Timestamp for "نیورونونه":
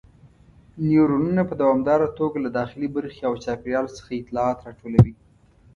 0.87-1.41